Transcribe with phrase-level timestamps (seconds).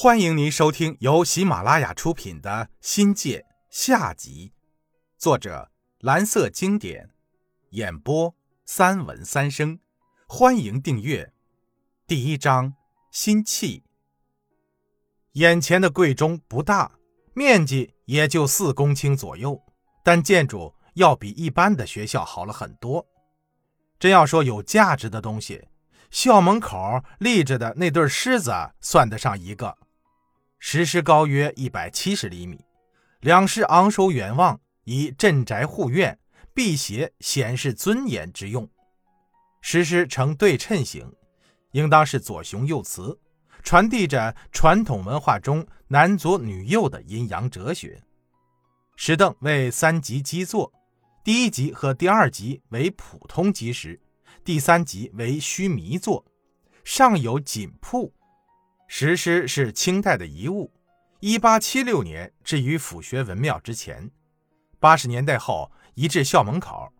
[0.00, 4.52] 欢迎您收听由喜马拉雅出品的《新界》下集，
[5.16, 7.10] 作者蓝色经典，
[7.70, 8.32] 演播
[8.64, 9.80] 三文三生。
[10.28, 11.32] 欢迎订阅。
[12.06, 12.74] 第一章：
[13.10, 13.82] 心气。
[15.32, 16.92] 眼前的贵中不大，
[17.34, 19.60] 面积也就四公顷左右，
[20.04, 23.04] 但建筑要比一般的学校好了很多。
[23.98, 25.66] 真要说有价值的东西，
[26.08, 29.76] 校门口立着的那对狮子算得上一个。
[30.58, 32.64] 石狮高约一百七十厘米，
[33.20, 36.18] 两狮昂首远望，以镇宅护院、
[36.52, 38.68] 辟邪显示尊严之用。
[39.60, 41.10] 石狮呈对称形，
[41.70, 43.18] 应当是左雄右雌，
[43.62, 48.02] 传递着传统文化中男左女右的阴阳哲学。
[48.96, 50.72] 石凳为三级基座，
[51.22, 54.00] 第一级和第二级为普通基石，
[54.44, 56.24] 第三级为须弥座，
[56.82, 58.12] 上有锦铺。
[58.90, 60.72] 石狮是清代的遗物，
[61.20, 64.10] 一八七六年置于府学文庙之前，
[64.80, 66.90] 八十年代后移至校门口。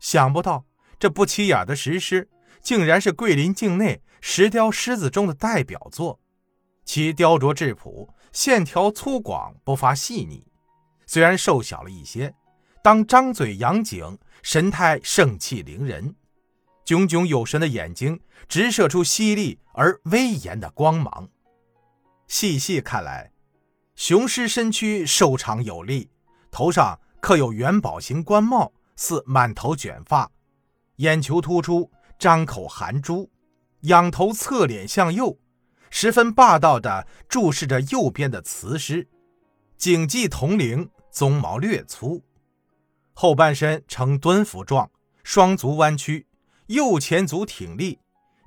[0.00, 0.64] 想不到
[0.98, 2.28] 这不起眼的石狮，
[2.60, 6.18] 竟然是桂林境内石雕狮子中的代表作。
[6.84, 10.44] 其雕琢质朴，线条粗犷，不乏细腻。
[11.06, 12.34] 虽然瘦小了一些，
[12.82, 16.12] 当张嘴扬颈，神态盛气凌人。
[16.90, 21.28] 炯炯有神的眼睛直射出犀利而威严的光芒。
[22.26, 23.30] 细细看来，
[23.94, 26.10] 雄狮身躯瘦长有力，
[26.50, 30.32] 头上刻有元宝形冠帽，似满头卷发，
[30.96, 33.30] 眼球突出，张口含珠，
[33.82, 35.38] 仰头侧脸向右，
[35.90, 39.06] 十分霸道地注视着右边的雌狮，
[39.76, 42.24] 颈髻铜铃，鬃毛略粗，
[43.12, 44.90] 后半身呈蹲伏状，
[45.22, 46.26] 双足弯曲。
[46.70, 47.98] 右前足挺立，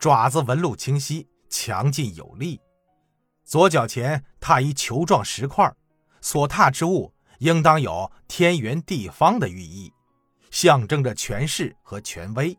[0.00, 2.60] 爪子纹路清晰，强劲有力。
[3.44, 5.72] 左脚前踏一球状石块，
[6.20, 9.92] 所踏之物应当有天圆地方的寓意，
[10.50, 12.58] 象征着权势和权威。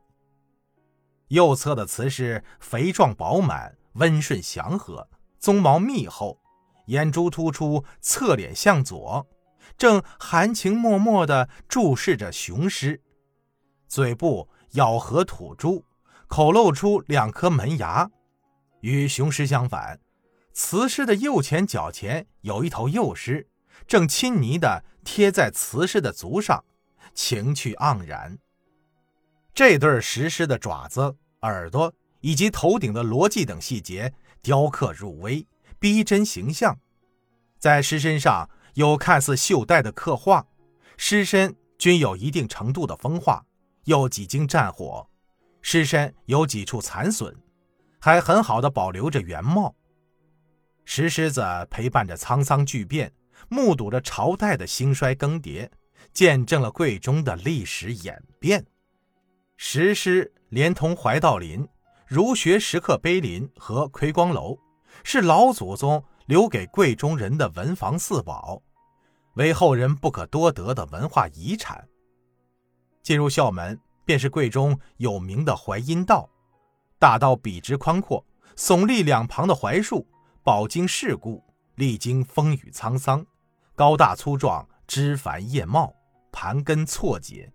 [1.28, 5.10] 右侧的雌狮肥壮饱满，温顺祥和，
[5.42, 6.40] 鬃毛密厚，
[6.86, 9.28] 眼珠突出，侧脸向左，
[9.78, 13.02] 正含情脉脉地注视着雄狮，
[13.90, 14.48] 嘴部。
[14.74, 15.84] 咬合吐珠，
[16.28, 18.10] 口露出两颗门牙。
[18.82, 20.00] 与雄狮相反，
[20.54, 23.48] 雌狮的右前脚前有一头幼狮，
[23.88, 26.64] 正亲昵地贴在雌狮的足上，
[27.14, 28.38] 情趣盎然。
[29.54, 35.46] 这对石狮的爪子、耳朵以及头顶的逻辑等细节雕刻入微，
[35.80, 36.80] 逼真形象。
[37.58, 40.46] 在狮身上有看似绣带的刻画，
[40.96, 43.46] 狮身均有一定程度的风化。
[43.90, 45.10] 又几经战火，
[45.64, 47.36] 尸身有几处残损，
[48.00, 49.76] 还很好的保留着原貌。
[50.86, 53.12] 石狮子陪伴着沧桑巨变，
[53.50, 55.68] 目睹着朝代的兴衰更迭，
[56.14, 58.64] 见证了贵中的历史演变。
[59.58, 61.68] 石狮连同怀道林、
[62.06, 64.56] 儒学石刻碑林和奎光楼，
[65.04, 68.62] 是老祖宗留给贵中人的文房四宝，
[69.34, 71.90] 为后人不可多得的文化遗产。
[73.10, 76.30] 进入校门，便是柜中有名的槐荫道。
[77.00, 78.24] 大道笔直宽阔，
[78.56, 80.08] 耸立两旁的槐树，
[80.44, 81.44] 饱经世故，
[81.74, 83.26] 历经风雨沧桑，
[83.74, 85.92] 高大粗壮，枝繁叶茂，
[86.32, 87.52] 盘根错节，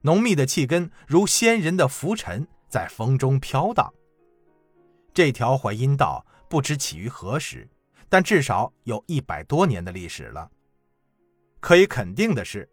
[0.00, 3.92] 浓密的气根如仙人的浮尘，在风中飘荡。
[5.12, 7.68] 这条槐荫道不知起于何时，
[8.08, 10.50] 但至少有一百多年的历史了。
[11.60, 12.66] 可以肯定的是。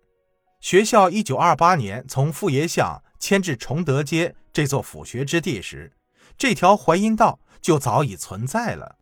[0.65, 5.93] 学校一九二八年从傅爷巷迁至崇德街这座府学之地时，
[6.39, 8.97] 这条槐荫道就早已存在了。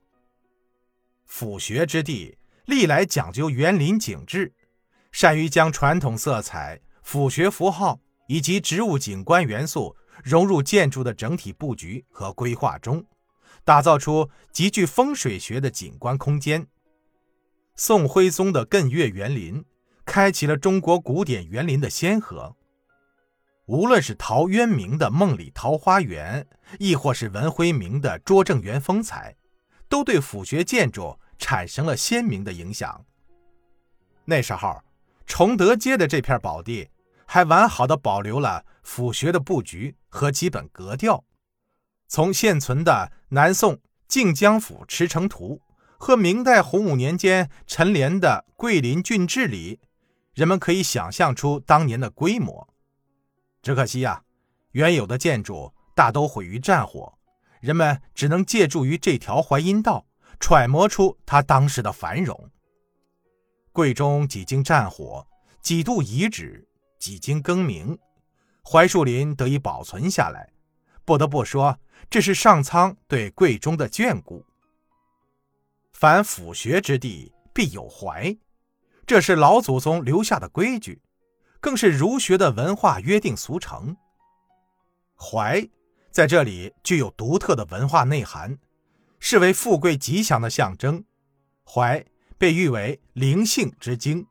[1.26, 4.52] 府学之地历来讲究园林景致，
[5.14, 7.98] 善于将传统色彩、府学符号
[8.28, 13.06] 以及植物景观元素融入建筑的整体布局和规划中，
[13.64, 16.68] 打造出极具风水学的景观空间。
[17.78, 19.64] 宋徽宗的艮岳园林。
[20.06, 22.56] 开启了中国古典园林的先河。
[23.66, 26.42] 无论是陶渊明的《梦里桃花源》，
[26.80, 29.36] 亦或是文辉明的《拙政园风采》，
[29.88, 33.06] 都对府学建筑产生了鲜明的影响。
[34.26, 34.82] 那时候，
[35.26, 36.90] 崇德街的这片宝地
[37.26, 41.24] 还完好的保留了府学的布局和基本格调。
[42.10, 43.80] 从现存的南宋
[44.10, 45.62] 靖江府池城图
[45.98, 49.80] 和明代洪武年间陈濂的《桂林郡志》里。
[50.34, 52.68] 人们可以想象出当年的规模，
[53.62, 54.24] 只可惜呀，
[54.72, 57.18] 原有的建筑大都毁于战火，
[57.62, 60.06] 人们只能借助于这条淮阴道，
[60.40, 62.50] 揣摩出他当时的繁荣。
[63.72, 65.26] 贵中几经战火，
[65.62, 66.68] 几度遗址，
[67.00, 67.98] 几经更名，
[68.64, 70.52] 槐树林得以保存下来。
[71.06, 71.78] 不得不说，
[72.10, 74.46] 这是上苍对贵中的眷顾。
[75.92, 78.38] 凡府学之地，必有槐，
[79.14, 81.00] 这是老祖宗留下的规矩，
[81.60, 83.96] 更是儒学的文化约定俗成。
[85.18, 85.70] 槐
[86.10, 88.58] 在这里具有独特的文化内涵，
[89.20, 91.06] 是为富贵吉祥的象征。
[91.64, 92.04] 槐
[92.40, 94.26] 被誉为灵性之精。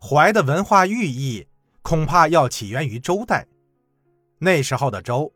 [0.00, 1.46] 槐的文化寓意
[1.82, 3.46] 恐怕要起源于周代。
[4.38, 5.30] 那时候的周，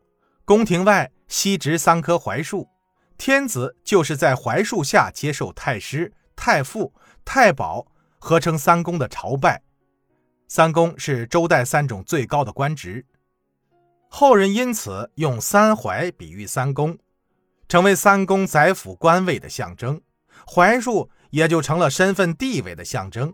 [0.45, 2.67] 宫廷外西植三棵槐树，
[3.19, 6.91] 天子就是在槐树下接受太师、太傅、
[7.23, 7.85] 太保
[8.19, 9.61] 合称三公的朝拜。
[10.47, 13.05] 三公是周代三种最高的官职。
[14.07, 16.97] 后人因此用三槐比喻三公，
[17.67, 20.01] 成为三公宰辅官位的象征，
[20.47, 23.31] 槐树也就成了身份地位的象征。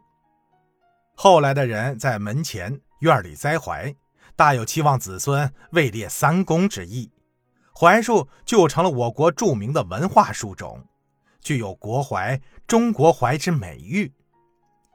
[1.15, 3.95] 后来的人在门前院里栽槐，
[4.35, 7.09] 大有期望子孙位列三公之意，
[7.73, 10.85] 槐树就成了我国著名的文化树种，
[11.39, 14.11] 具有国槐、中国槐之美誉，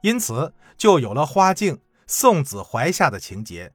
[0.01, 3.73] 因此就有了花镜送子槐下的情节。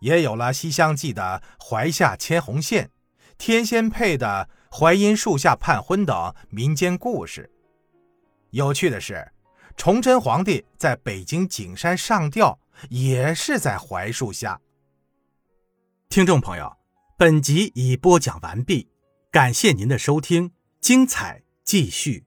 [0.00, 2.90] 也有了《西厢记》的槐下牵红线，
[3.36, 7.50] 天仙配的槐荫树下盼婚等民间故事。
[8.50, 9.30] 有趣的是，
[9.76, 12.58] 崇祯皇帝在北京景山上吊，
[12.88, 14.60] 也是在槐树下。
[16.08, 16.78] 听众朋友，
[17.18, 18.88] 本集已播讲完毕，
[19.30, 22.24] 感谢您的收听，精彩继续。